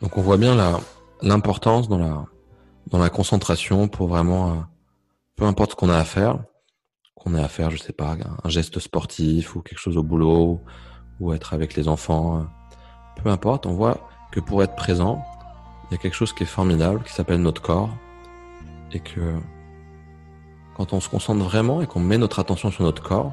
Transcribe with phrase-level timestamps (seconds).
[0.00, 0.56] Donc on voit bien
[1.22, 2.26] l'importance dans la,
[2.88, 4.54] dans la concentration pour vraiment, euh,
[5.36, 6.38] peu importe ce qu'on a à faire,
[7.14, 10.60] qu'on ait à faire, je sais pas, un geste sportif ou quelque chose au boulot
[11.18, 12.42] ou être avec les enfants, euh,
[13.22, 15.24] peu importe, on voit que pour être présent,
[15.90, 17.90] il y a quelque chose qui est formidable qui s'appelle notre corps
[18.92, 19.34] et que
[20.76, 23.32] quand on se concentre vraiment et qu'on met notre attention sur notre corps,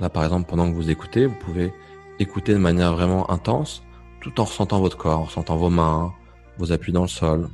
[0.00, 1.72] là par exemple pendant que vous écoutez, vous pouvez
[2.18, 3.84] écouter de manière vraiment intense
[4.22, 6.12] tout en ressentant votre corps, en ressentant vos mains,
[6.58, 7.48] vos appuis dans le sol.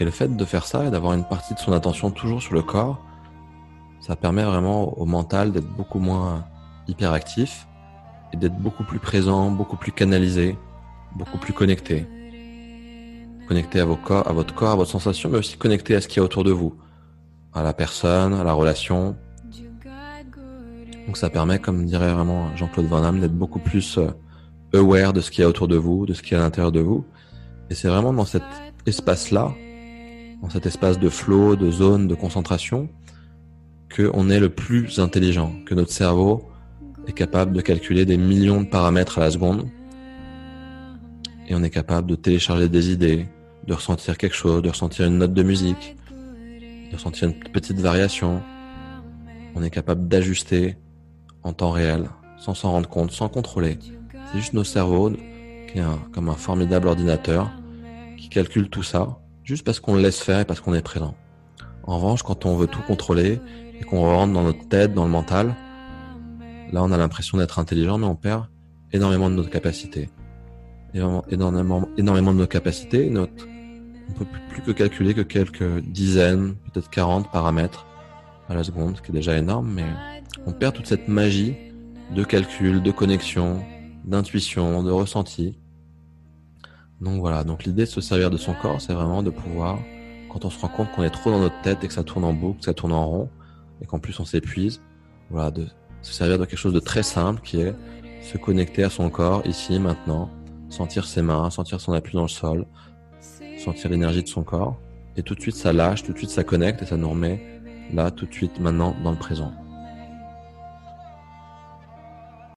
[0.00, 2.54] Et le fait de faire ça et d'avoir une partie de son attention toujours sur
[2.54, 3.00] le corps,
[4.00, 6.44] ça permet vraiment au mental d'être beaucoup moins
[6.88, 7.68] hyperactif
[8.32, 10.58] et d'être beaucoup plus présent, beaucoup plus canalisé,
[11.14, 12.04] beaucoup plus connecté.
[13.46, 16.08] Connecté à, vos corps, à votre corps, à votre sensation, mais aussi connecté à ce
[16.08, 16.74] qu'il y a autour de vous,
[17.54, 19.16] à la personne, à la relation.
[21.06, 24.10] Donc ça permet, comme dirait vraiment Jean-Claude Van Damme, d'être beaucoup plus euh,
[24.74, 26.44] aware de ce qu'il y a autour de vous, de ce qu'il y a à
[26.44, 27.04] l'intérieur de vous.
[27.70, 28.42] Et c'est vraiment dans cet
[28.86, 29.52] espace-là,
[30.42, 32.88] dans cet espace de flow, de zone, de concentration,
[33.94, 36.48] qu'on est le plus intelligent, que notre cerveau
[37.06, 39.68] est capable de calculer des millions de paramètres à la seconde.
[41.48, 43.26] Et on est capable de télécharger des idées,
[43.66, 45.96] de ressentir quelque chose, de ressentir une note de musique,
[46.90, 48.42] de ressentir une petite variation.
[49.54, 50.76] On est capable d'ajuster
[51.42, 53.78] en temps réel, sans s'en rendre compte, sans contrôler.
[54.32, 57.50] C'est juste nos cerveaux, qui est comme un formidable ordinateur,
[58.16, 61.14] qui calcule tout ça, juste parce qu'on le laisse faire et parce qu'on est présent.
[61.84, 63.40] En revanche, quand on veut tout contrôler
[63.78, 65.54] et qu'on rentre dans notre tête, dans le mental,
[66.72, 68.46] là on a l'impression d'être intelligent, mais on perd
[68.92, 70.08] énormément de notre capacité.
[70.94, 73.10] Énormément, énormément de nos capacités.
[73.10, 73.46] Notre,
[74.08, 77.86] on peut plus que calculer que quelques dizaines, peut-être 40 paramètres
[78.48, 79.86] à la seconde, ce qui est déjà énorme, mais
[80.46, 81.54] on perd toute cette magie
[82.14, 83.62] de calcul, de connexion,
[84.04, 85.58] d'intuition, de ressenti.
[87.00, 89.78] Donc voilà, donc l'idée de se servir de son corps, c'est vraiment de pouvoir,
[90.30, 92.24] quand on se rend compte qu'on est trop dans notre tête et que ça tourne
[92.24, 93.28] en boucle, que ça tourne en rond,
[93.80, 94.80] et qu'en plus on s'épuise,
[95.30, 95.66] voilà, de
[96.02, 97.74] se servir de quelque chose de très simple qui est
[98.22, 100.30] se connecter à son corps ici, maintenant,
[100.68, 102.66] sentir ses mains, sentir son appui dans le sol,
[103.58, 104.78] sentir l'énergie de son corps,
[105.16, 107.52] et tout de suite ça lâche, tout de suite ça connecte et ça nous remet
[107.92, 109.52] là, tout de suite, maintenant, dans le présent.